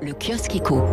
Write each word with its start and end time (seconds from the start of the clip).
le 0.00 0.12
kiosque 0.12 0.54
éco. 0.54 0.84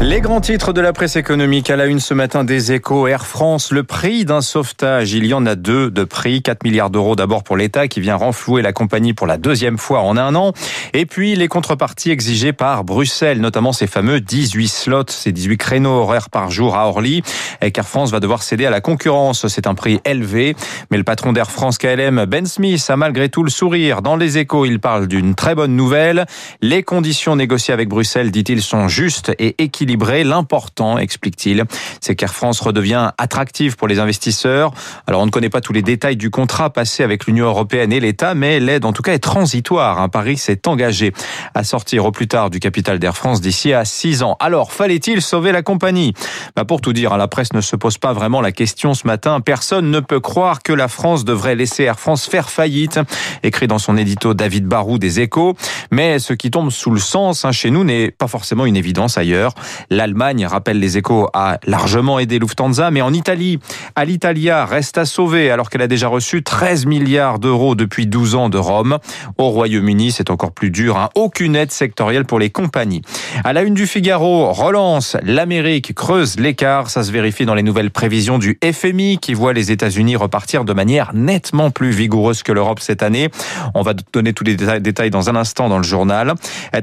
Les 0.00 0.20
grands 0.20 0.40
titres 0.40 0.72
de 0.72 0.80
la 0.80 0.92
presse 0.92 1.16
économique 1.16 1.68
à 1.68 1.76
la 1.76 1.86
une 1.86 2.00
ce 2.00 2.14
matin 2.14 2.44
des 2.44 2.72
échos. 2.72 3.06
Air 3.06 3.26
France, 3.26 3.70
le 3.70 3.82
prix 3.82 4.24
d'un 4.24 4.40
sauvetage. 4.40 5.12
Il 5.12 5.26
y 5.26 5.34
en 5.34 5.44
a 5.44 5.56
deux 5.56 5.90
de 5.90 6.04
prix. 6.04 6.40
4 6.40 6.64
milliards 6.64 6.88
d'euros 6.88 7.16
d'abord 7.16 7.42
pour 7.42 7.56
l'État 7.56 7.86
qui 7.86 8.00
vient 8.00 8.16
renflouer 8.16 8.62
la 8.62 8.72
compagnie 8.72 9.12
pour 9.12 9.26
la 9.26 9.36
deuxième 9.36 9.76
fois 9.76 10.00
en 10.00 10.16
un 10.16 10.34
an. 10.34 10.52
Et 10.94 11.04
puis 11.04 11.36
les 11.36 11.48
contreparties 11.48 12.10
exigées 12.10 12.52
par 12.52 12.84
Bruxelles, 12.84 13.40
notamment 13.40 13.72
ces 13.72 13.86
fameux 13.86 14.20
18 14.20 14.68
slots, 14.68 15.02
ces 15.08 15.32
18 15.32 15.58
créneaux 15.58 15.90
horaires 15.90 16.30
par 16.30 16.50
jour 16.50 16.76
à 16.76 16.86
Orly. 16.88 17.22
Et 17.60 17.72
Air 17.76 17.86
France 17.86 18.10
va 18.10 18.20
devoir 18.20 18.42
céder 18.42 18.64
à 18.64 18.70
la 18.70 18.80
concurrence. 18.80 19.48
C'est 19.48 19.66
un 19.66 19.74
prix 19.74 20.00
élevé. 20.06 20.56
Mais 20.90 20.96
le 20.96 21.04
patron 21.04 21.32
d'Air 21.32 21.50
France 21.50 21.76
KLM, 21.76 22.24
Ben 22.24 22.46
Smith, 22.46 22.84
a 22.88 22.96
malgré 22.96 23.28
tout 23.28 23.42
le 23.42 23.50
sourire. 23.50 24.00
Dans 24.00 24.16
les 24.16 24.38
échos, 24.38 24.64
il 24.64 24.80
parle 24.80 25.08
d'une 25.08 25.34
très 25.34 25.54
bonne 25.54 25.76
nouvelle. 25.76 26.24
Les 26.62 26.82
conditions 26.82 27.36
négociées 27.36 27.74
avec 27.74 27.88
Bruxelles 27.88 27.97
Bruxelles, 27.98 28.30
dit-il, 28.30 28.62
sont 28.62 28.86
justes 28.86 29.32
et 29.40 29.60
équilibrées. 29.60 30.22
L'important, 30.22 30.98
explique-t-il, 30.98 31.64
c'est 32.00 32.14
qu'Air 32.14 32.32
France 32.32 32.60
redevient 32.60 33.10
attractive 33.18 33.74
pour 33.74 33.88
les 33.88 33.98
investisseurs. 33.98 34.70
Alors, 35.08 35.20
on 35.20 35.26
ne 35.26 35.32
connaît 35.32 35.48
pas 35.48 35.60
tous 35.60 35.72
les 35.72 35.82
détails 35.82 36.16
du 36.16 36.30
contrat 36.30 36.70
passé 36.70 37.02
avec 37.02 37.26
l'Union 37.26 37.46
européenne 37.46 37.92
et 37.92 37.98
l'État, 37.98 38.36
mais 38.36 38.60
l'aide, 38.60 38.84
en 38.84 38.92
tout 38.92 39.02
cas, 39.02 39.14
est 39.14 39.18
transitoire. 39.18 40.08
Paris 40.10 40.36
s'est 40.36 40.68
engagé 40.68 41.12
à 41.54 41.64
sortir 41.64 42.04
au 42.04 42.12
plus 42.12 42.28
tard 42.28 42.50
du 42.50 42.60
capital 42.60 43.00
d'Air 43.00 43.16
France 43.16 43.40
d'ici 43.40 43.72
à 43.72 43.84
six 43.84 44.22
ans. 44.22 44.36
Alors, 44.38 44.72
fallait-il 44.72 45.20
sauver 45.20 45.50
la 45.50 45.62
compagnie? 45.62 46.14
Bah, 46.54 46.64
Pour 46.64 46.80
tout 46.80 46.92
dire, 46.92 47.14
hein, 47.14 47.16
la 47.16 47.26
presse 47.26 47.52
ne 47.52 47.60
se 47.60 47.74
pose 47.74 47.98
pas 47.98 48.12
vraiment 48.12 48.40
la 48.40 48.52
question 48.52 48.94
ce 48.94 49.08
matin. 49.08 49.40
Personne 49.40 49.90
ne 49.90 49.98
peut 49.98 50.20
croire 50.20 50.62
que 50.62 50.72
la 50.72 50.86
France 50.86 51.24
devrait 51.24 51.56
laisser 51.56 51.82
Air 51.82 51.98
France 51.98 52.28
faire 52.28 52.48
faillite, 52.48 53.00
écrit 53.42 53.66
dans 53.66 53.78
son 53.78 53.96
édito 53.96 54.34
David 54.34 54.66
Barou 54.66 54.98
des 54.98 55.18
Échos. 55.18 55.56
Mais 55.90 56.20
ce 56.20 56.32
qui 56.32 56.52
tombe 56.52 56.70
sous 56.70 56.92
le 56.92 57.00
sens 57.00 57.44
hein, 57.44 57.50
chez 57.50 57.72
nous 57.72 57.87
n'est 57.88 58.10
pas 58.10 58.28
forcément 58.28 58.66
une 58.66 58.76
évidence 58.76 59.18
ailleurs. 59.18 59.54
L'Allemagne, 59.90 60.46
rappelle 60.46 60.78
les 60.78 60.96
échos, 60.96 61.28
a 61.34 61.58
largement 61.66 62.18
aidé 62.18 62.38
Lufthansa, 62.38 62.90
mais 62.90 63.02
en 63.02 63.12
Italie, 63.12 63.58
Alitalia 63.96 64.64
reste 64.64 64.98
à 64.98 65.04
sauver 65.04 65.50
alors 65.50 65.70
qu'elle 65.70 65.82
a 65.82 65.88
déjà 65.88 66.08
reçu 66.08 66.42
13 66.42 66.86
milliards 66.86 67.38
d'euros 67.38 67.74
depuis 67.74 68.06
12 68.06 68.34
ans 68.34 68.48
de 68.48 68.58
Rome. 68.58 68.98
Au 69.38 69.48
Royaume-Uni, 69.48 70.12
c'est 70.12 70.30
encore 70.30 70.52
plus 70.52 70.70
dur. 70.70 70.96
Hein. 70.96 71.08
Aucune 71.14 71.56
aide 71.56 71.72
sectorielle 71.72 72.24
pour 72.24 72.38
les 72.38 72.50
compagnies. 72.50 73.02
À 73.44 73.52
la 73.52 73.62
une 73.62 73.74
du 73.74 73.86
Figaro, 73.86 74.52
relance. 74.52 75.16
L'Amérique 75.22 75.94
creuse 75.94 76.38
l'écart. 76.38 76.90
Ça 76.90 77.02
se 77.02 77.10
vérifie 77.10 77.46
dans 77.46 77.54
les 77.54 77.62
nouvelles 77.62 77.90
prévisions 77.90 78.38
du 78.38 78.58
FMI 78.62 79.18
qui 79.18 79.34
voit 79.34 79.52
les 79.52 79.72
États-Unis 79.72 80.16
repartir 80.16 80.64
de 80.64 80.72
manière 80.72 81.10
nettement 81.14 81.70
plus 81.70 81.90
vigoureuse 81.90 82.42
que 82.42 82.52
l'Europe 82.52 82.80
cette 82.80 83.02
année. 83.02 83.30
On 83.74 83.82
va 83.82 83.94
donner 84.12 84.32
tous 84.32 84.44
les 84.44 84.56
détails 84.56 85.10
dans 85.10 85.30
un 85.30 85.36
instant 85.36 85.68
dans 85.68 85.78
le 85.78 85.84
journal. 85.84 86.34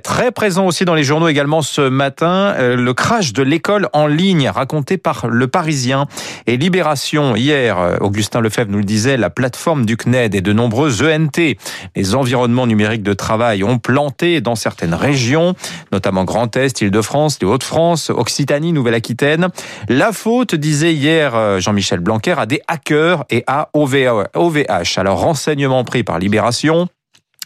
Très 0.03 0.31
présent 0.31 0.65
aussi 0.65 0.85
dans 0.85 0.94
les 0.95 1.03
journaux 1.03 1.27
également 1.27 1.61
ce 1.61 1.81
matin, 1.81 2.53
euh, 2.57 2.75
le 2.75 2.93
crash 2.93 3.33
de 3.33 3.43
l'école 3.43 3.89
en 3.93 4.07
ligne 4.07 4.49
raconté 4.49 4.97
par 4.97 5.27
Le 5.27 5.47
Parisien 5.47 6.07
et 6.47 6.57
Libération. 6.57 7.35
Hier, 7.35 7.77
euh, 7.77 7.97
Augustin 7.99 8.41
Lefebvre 8.41 8.71
nous 8.71 8.79
le 8.79 8.83
disait, 8.83 9.17
la 9.17 9.29
plateforme 9.29 9.85
du 9.85 9.97
CNED 9.97 10.35
et 10.35 10.41
de 10.41 10.53
nombreux 10.53 11.03
ENT, 11.03 11.57
les 11.95 12.15
environnements 12.15 12.67
numériques 12.67 13.03
de 13.03 13.13
travail, 13.13 13.63
ont 13.63 13.77
planté 13.77 14.41
dans 14.41 14.55
certaines 14.55 14.93
régions, 14.93 15.55
notamment 15.91 16.23
Grand 16.23 16.55
Est, 16.55 16.81
Île-de-France, 16.81 17.37
les 17.41 17.47
Hauts-de-France, 17.47 18.09
Occitanie, 18.09 18.73
Nouvelle-Aquitaine. 18.73 19.49
La 19.89 20.11
faute, 20.11 20.55
disait 20.55 20.93
hier 20.93 21.35
euh, 21.35 21.59
Jean-Michel 21.59 21.99
Blanquer, 21.99 22.35
à 22.37 22.45
des 22.45 22.61
hackers 22.67 23.25
et 23.29 23.43
à 23.47 23.69
OVH. 23.73 24.97
Alors, 24.97 25.19
renseignement 25.19 25.83
pris 25.83 26.03
par 26.03 26.19
Libération. 26.19 26.87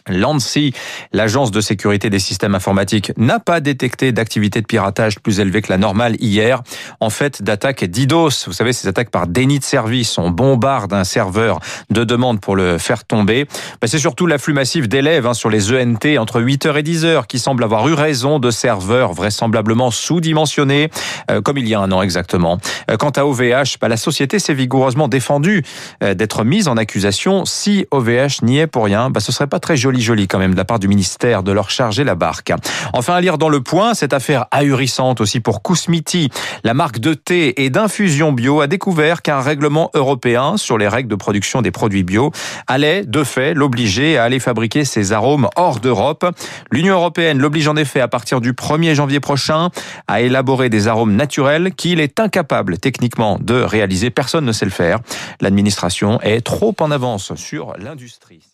L'ANSI, 0.09 0.73
l'agence 1.13 1.51
de 1.51 1.61
sécurité 1.61 2.09
des 2.09 2.19
systèmes 2.19 2.55
informatiques, 2.55 3.11
n'a 3.17 3.39
pas 3.39 3.59
détecté 3.59 4.11
d'activité 4.11 4.61
de 4.61 4.65
piratage 4.65 5.19
plus 5.19 5.39
élevée 5.39 5.61
que 5.61 5.71
la 5.71 5.77
normale 5.77 6.15
hier. 6.19 6.61
En 6.99 7.09
fait, 7.09 7.41
d'attaques 7.41 7.85
DDoS, 7.85 8.45
vous 8.47 8.53
savez, 8.53 8.73
ces 8.73 8.87
attaques 8.87 9.09
par 9.09 9.27
déni 9.27 9.59
de 9.59 9.63
service, 9.63 10.17
on 10.17 10.29
bombarde 10.29 10.93
un 10.93 11.03
serveur 11.03 11.59
de 11.89 12.03
demande 12.03 12.39
pour 12.39 12.55
le 12.55 12.77
faire 12.77 13.05
tomber. 13.05 13.45
Ben, 13.81 13.87
c'est 13.87 13.99
surtout 13.99 14.27
l'afflux 14.27 14.53
massif 14.53 14.87
d'élèves 14.87 15.27
hein, 15.27 15.33
sur 15.33 15.49
les 15.49 15.71
ENT 15.73 16.17
entre 16.17 16.41
8h 16.41 16.77
et 16.77 16.83
10h 16.83 17.27
qui 17.27 17.39
semble 17.39 17.63
avoir 17.63 17.87
eu 17.87 17.93
raison 17.93 18.39
de 18.39 18.51
serveurs 18.51 19.13
vraisemblablement 19.13 19.91
sous-dimensionnés, 19.91 20.89
euh, 21.31 21.41
comme 21.41 21.57
il 21.57 21.67
y 21.67 21.75
a 21.75 21.79
un 21.79 21.91
an 21.91 22.01
exactement. 22.01 22.57
Euh, 22.89 22.97
quant 22.97 23.09
à 23.09 23.25
OVH, 23.25 23.77
ben, 23.81 23.87
la 23.87 23.97
société 23.97 24.39
s'est 24.39 24.53
vigoureusement 24.53 25.07
défendue 25.07 25.63
euh, 26.03 26.13
d'être 26.13 26.43
mise 26.43 26.67
en 26.67 26.77
accusation. 26.77 27.45
Si 27.45 27.85
OVH 27.91 28.43
n'y 28.43 28.59
est 28.59 28.67
pour 28.67 28.85
rien, 28.85 29.09
ben, 29.09 29.19
ce 29.19 29.31
serait 29.31 29.47
pas 29.47 29.59
très 29.59 29.77
joli 30.01 30.27
quand 30.27 30.39
même 30.39 30.53
de 30.53 30.57
la 30.57 30.65
part 30.65 30.79
du 30.79 30.87
ministère 30.87 31.43
de 31.43 31.51
leur 31.51 31.69
charger 31.69 32.03
la 32.03 32.15
barque. 32.15 32.51
Enfin, 32.93 33.15
à 33.15 33.21
lire 33.21 33.37
dans 33.37 33.49
le 33.49 33.61
point, 33.61 33.93
cette 33.93 34.13
affaire 34.13 34.45
ahurissante 34.51 35.21
aussi 35.21 35.39
pour 35.39 35.61
Kousmiti. 35.61 36.29
La 36.63 36.73
marque 36.73 36.99
de 36.99 37.13
thé 37.13 37.63
et 37.63 37.69
d'infusion 37.69 38.31
bio 38.31 38.61
a 38.61 38.67
découvert 38.67 39.21
qu'un 39.21 39.39
règlement 39.39 39.91
européen 39.93 40.57
sur 40.57 40.77
les 40.77 40.87
règles 40.87 41.09
de 41.09 41.15
production 41.15 41.61
des 41.61 41.71
produits 41.71 42.03
bio 42.03 42.31
allait, 42.67 43.03
de 43.05 43.23
fait, 43.23 43.53
l'obliger 43.53 44.17
à 44.17 44.23
aller 44.23 44.39
fabriquer 44.39 44.85
ses 44.85 45.11
arômes 45.11 45.49
hors 45.55 45.79
d'Europe. 45.79 46.25
L'Union 46.71 46.95
européenne 46.95 47.39
l'oblige 47.39 47.67
en 47.67 47.75
effet 47.75 48.01
à 48.01 48.07
partir 48.07 48.41
du 48.41 48.53
1er 48.53 48.93
janvier 48.93 49.19
prochain 49.19 49.69
à 50.07 50.21
élaborer 50.21 50.69
des 50.69 50.87
arômes 50.87 51.15
naturels 51.15 51.73
qu'il 51.75 51.99
est 51.99 52.19
incapable 52.19 52.77
techniquement 52.77 53.37
de 53.39 53.55
réaliser. 53.55 54.09
Personne 54.09 54.45
ne 54.45 54.51
sait 54.51 54.65
le 54.65 54.71
faire. 54.71 54.99
L'administration 55.41 56.19
est 56.21 56.41
trop 56.41 56.75
en 56.79 56.91
avance 56.91 57.33
sur 57.35 57.73
l'industrie. 57.77 58.49